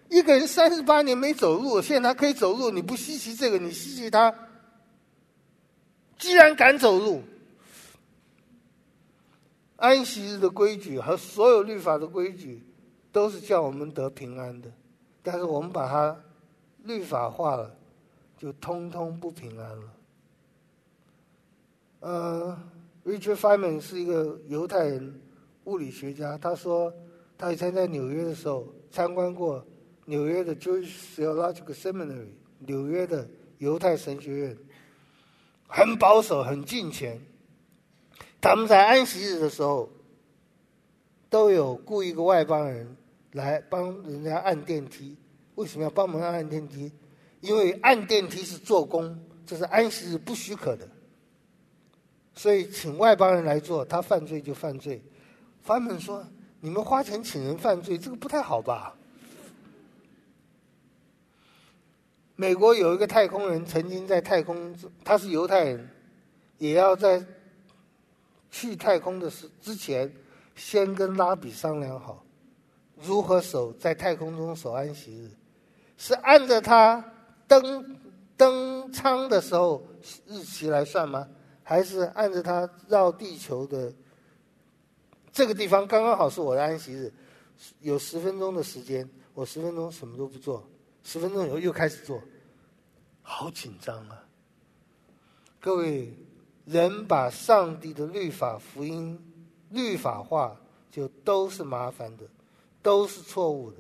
[0.10, 4.34] 一个人三十八年没走路，现在他可以走路，你不稀奇这个，你稀奇他。
[6.18, 7.22] 既然敢走路，
[9.76, 12.64] 安息日的规矩和所有律法的规矩，
[13.12, 14.72] 都是叫我们得平安的，
[15.22, 16.18] 但是我们把它
[16.84, 17.76] 律法化了。”
[18.42, 19.94] 就通通不平安了。
[22.00, 22.60] 呃
[23.06, 25.22] ，Richard Feynman 是一个犹太人
[25.66, 26.92] 物理学家，他说
[27.38, 29.64] 他以前在纽约的时候参观过
[30.06, 34.58] 纽约的 Jewish Theological Seminary，纽约的犹太神学院，
[35.68, 37.22] 很保守，很敬虔。
[38.42, 39.88] 他们在安息日的时候
[41.30, 42.98] 都有雇一个外邦人
[43.34, 45.16] 来帮人家按电梯。
[45.56, 46.92] 为什么要帮忙按电梯？
[47.42, 50.88] 因为按电梯是做工，这是安息日不许可的，
[52.34, 55.02] 所以请外邦人来做，他犯罪就犯罪。
[55.64, 56.26] 他们说
[56.62, 58.96] ：“你们花钱请人犯罪，这个不太好吧？”
[62.36, 65.90] 美国有一个太空人曾经在太空，他是犹太人，
[66.58, 67.24] 也要在
[68.50, 70.12] 去太空的时之前，
[70.56, 72.26] 先跟拉比商量好，
[73.04, 75.30] 如何守在太空中守安息日，
[75.98, 77.04] 是按着他。
[77.48, 78.00] 登
[78.38, 79.86] 登舱的时候
[80.26, 81.28] 日期来算吗？
[81.64, 83.94] 还是按照他绕地球的
[85.34, 87.12] 这个地方刚刚好是我的安息日，
[87.82, 90.66] 有十分钟的时间，我十分钟什么都不做，
[91.04, 92.22] 十分钟以后又开始做，
[93.22, 94.24] 好紧张啊！
[95.60, 96.18] 各位，
[96.64, 99.20] 人把上帝的律法、福音
[99.72, 100.56] 律法化，
[100.90, 102.24] 就都是麻烦的，
[102.82, 103.78] 都是错误的。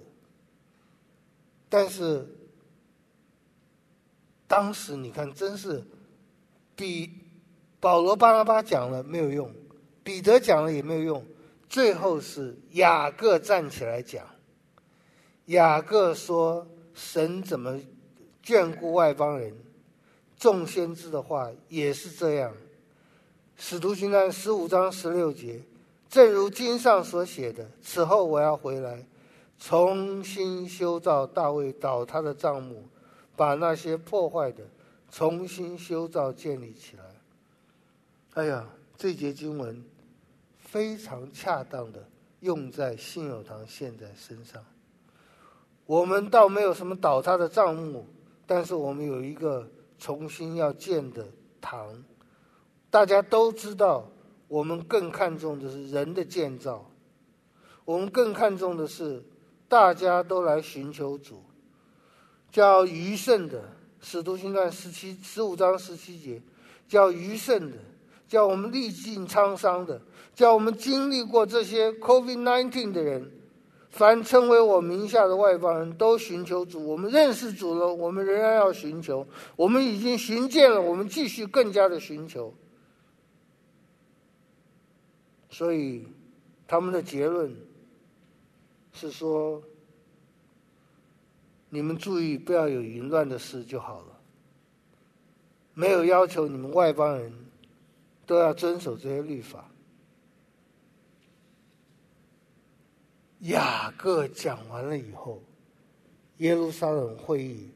[1.70, 2.28] 但是。
[4.48, 5.82] 当时你看，真是
[6.76, 7.10] 比
[7.80, 9.50] 保罗、巴拉巴讲了没有用，
[10.04, 11.26] 彼得讲了也没有用，
[11.70, 14.28] 最后是雅各站起来讲。
[15.46, 17.80] 雅各说：“神怎么
[18.44, 19.56] 眷顾外邦人？
[20.38, 22.54] 众先知的话也是这样。”
[23.56, 25.62] 使徒行传十五章十六节，
[26.12, 29.08] 正如经上所写的：“此后我要回来，
[29.58, 32.84] 重新修造大卫倒塌的帐幕。”
[33.34, 34.62] 把那些破坏的
[35.10, 37.04] 重新修造建立起来。
[38.34, 39.84] 哎呀，这节经文
[40.60, 42.08] 非常恰当的
[42.42, 44.64] 用在信友堂现在身上。
[45.88, 48.06] 我们倒没有什么倒塌的帐幕，
[48.46, 51.26] 但是我们有一个重新要建的
[51.60, 52.04] 堂。
[52.92, 54.08] 大家都知道，
[54.52, 56.86] 我们更看重的是人的建造，
[57.86, 59.24] 我们更看重的是
[59.70, 61.42] 大家都来寻求主。
[62.52, 63.60] 叫余剩的，
[64.02, 66.42] 《使徒行传》十七十五章十七节，
[66.86, 67.78] 叫余剩的，
[68.28, 70.02] 叫我们历尽沧桑的，
[70.36, 73.32] 叫我们经历过这些 COVID-19 的人，
[73.90, 76.86] 凡称为我名下的外邦人都寻求主。
[76.86, 79.26] 我们认识主了，我们仍然要寻求。
[79.56, 82.54] 我们已经寻见了，我们继续更加的寻求。
[85.52, 86.08] 所以，
[86.68, 87.56] 他们的结论
[88.94, 89.62] 是说。
[91.74, 94.20] 你们注意，不要有淫乱的事就好了。
[95.74, 97.32] 没有要求你们外邦人
[98.26, 99.72] 都要遵守这些律法。
[103.40, 105.42] 雅各讲完了以后，
[106.40, 107.70] 耶路撒冷会议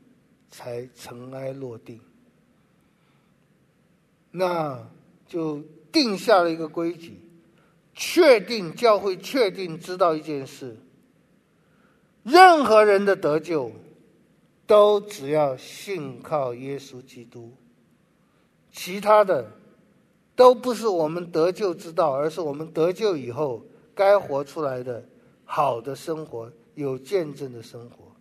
[0.51, 1.97] 才尘埃落定。
[4.29, 4.85] 那
[5.25, 7.17] 就定下了一个规矩，
[7.95, 10.77] 确定教会确定知道一件事：
[12.21, 13.71] 任何人的得救。
[14.67, 17.53] 都只要信靠耶稣基督，
[18.71, 19.51] 其他的
[20.35, 25.07] 都不是我们得救之道，而是我们得救以后该活出来的
[25.43, 28.11] 好的生活，有见证的生活。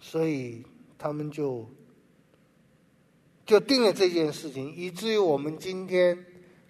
[0.00, 0.64] 所以
[0.98, 1.64] 他们就
[3.46, 6.18] 就定了这件事情，以至于我们今天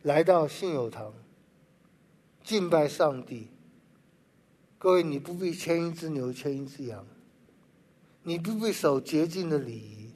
[0.03, 1.14] 来到信友堂
[2.42, 3.48] 敬拜上帝。
[4.78, 7.07] 各位，你不必牵一只牛，牵一只羊。
[8.24, 10.11] 你不必守洁净的礼仪，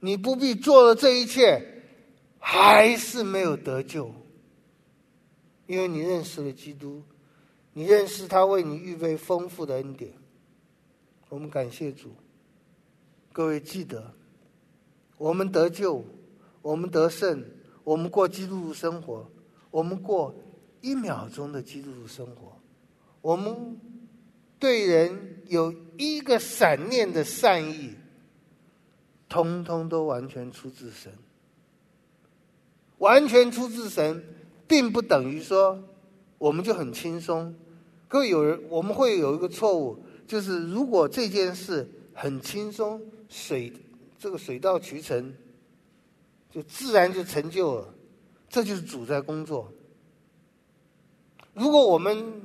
[0.00, 1.82] 你不必做了这一切，
[2.38, 4.12] 还是没有得救，
[5.66, 7.02] 因为你认识了基督，
[7.72, 10.12] 你认识他为你预备丰富的恩典。
[11.28, 12.14] 我们感谢主，
[13.32, 14.14] 各位记得，
[15.18, 16.04] 我们得救，
[16.62, 17.44] 我们得胜，
[17.86, 19.24] 我们过基督徒生活，
[19.70, 20.34] 我们过
[20.80, 22.52] 一秒钟的基督徒生活，
[23.22, 23.78] 我们
[24.58, 25.72] 对人有。
[25.98, 27.94] 一个闪念的善意，
[29.30, 31.10] 通通都完全出自神。
[32.98, 34.22] 完全出自神，
[34.68, 35.82] 并不等于说
[36.36, 37.54] 我们就很轻松。
[38.08, 43.72] 各位有人，我们会有一个错误，就是如果这件事很轻松，水
[44.18, 45.32] 这个水到渠成，
[46.56, 47.94] 就自然就成就了，
[48.48, 49.70] 这就是主在工作。
[51.52, 52.40] 如果我们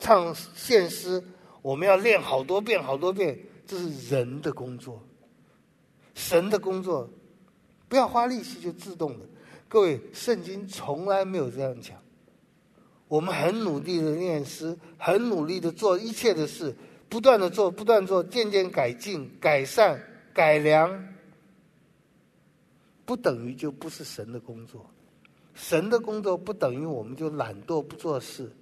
[0.00, 1.22] 唱献诗，
[1.62, 5.00] 我们要练好多遍好多遍，这是人的工作，
[6.16, 7.08] 神的工作，
[7.88, 9.24] 不要花力气就自动的。
[9.68, 11.96] 各位，圣经从来没有这样讲。
[13.06, 16.74] 我们很努力的念诗，很努力的做一切的事，
[17.08, 20.02] 不断的做，不断做，渐渐改进、改善、
[20.34, 21.14] 改良，
[23.08, 24.84] 不等于就不是神的工作。
[25.54, 28.52] 神的工作不等于我们就懒惰不做事。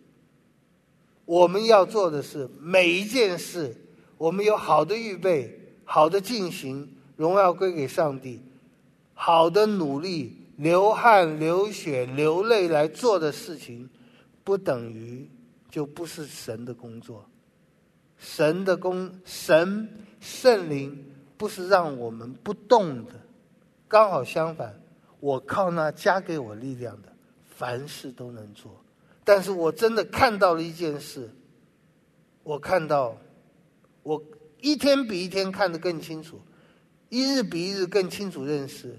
[1.25, 3.77] 我们要做的是每一件事，
[4.17, 8.41] 我们有好的预备，好的进行，荣耀归给上帝，
[9.15, 10.37] 好的努力。
[10.57, 13.91] 流汗、流血、流泪来做的事情，
[14.45, 15.29] 不等于
[15.69, 17.29] 就不是神的工作。
[18.17, 19.87] 神的工，神
[20.21, 21.05] 圣灵
[21.37, 23.13] 不是让我们不动的，
[23.89, 24.81] 刚好相反，
[25.21, 27.13] 我靠那加给我力量的，
[27.45, 28.83] 凡事都能做。
[29.25, 31.31] 但是我真的看到了一件事，
[32.43, 33.17] 我看到，
[34.03, 34.23] 我
[34.61, 36.41] 一天比一天看得更清楚，
[37.09, 38.99] 一日比一日更清楚认识。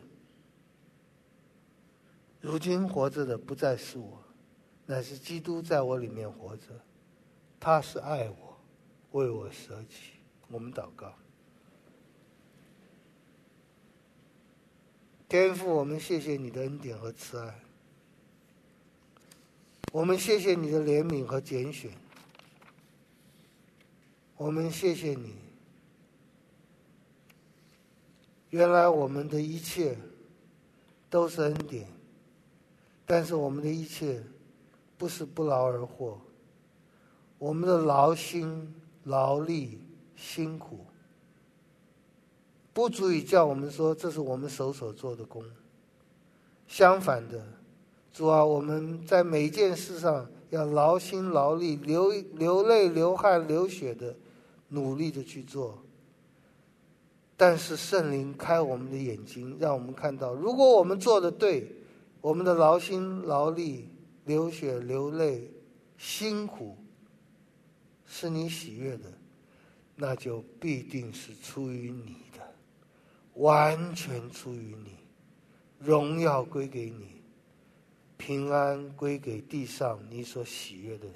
[2.40, 4.22] 如今活着的不再是我，
[4.86, 6.64] 乃是基督在我里面活着。
[7.60, 8.58] 他是爱我，
[9.12, 10.14] 为我舍己。
[10.50, 11.14] 我们祷告，
[15.30, 17.53] 天父，我们谢谢你的恩典和慈爱，
[19.91, 21.91] 我们谢谢你的怜悯和拣选，
[24.38, 25.36] 我们谢谢你。
[28.51, 29.97] 原来我们的一切
[31.09, 31.86] 都是恩典。
[33.09, 34.21] 但是我们的一切
[34.97, 36.19] 不是不劳而获，
[37.38, 39.80] 我们的劳心、劳力、
[40.15, 40.86] 辛苦，
[42.78, 45.43] 不足以叫我们说这是我们手所做的工。
[46.67, 47.43] 相反的，
[48.13, 54.15] 主啊，我们在每一件事上要劳心劳力、流流泪、流汗、流血的
[54.67, 55.82] 努力的去做。
[57.36, 61.73] 但是圣灵开我们的眼睛，让我们看到，如果我们做的对。
[62.19, 63.88] 我们的劳心劳力、
[64.25, 65.49] 流血流泪、
[65.97, 66.75] 辛苦，
[68.05, 69.05] 是你喜悦的，
[69.95, 72.15] 那就必定是出于你，
[73.38, 74.96] 完全出于你，
[75.80, 77.22] 荣耀归给你，
[78.18, 81.16] 平安归给地上你所喜悦的人。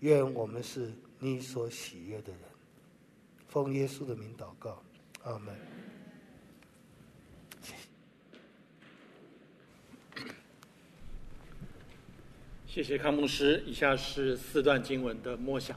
[0.00, 2.40] 愿我们是你所喜悦的人。
[3.48, 4.82] 奉耶稣的名祷告，
[5.22, 5.54] 阿门。
[12.66, 13.62] 谢谢康牧师。
[13.66, 15.76] 以下是四段经文的默想。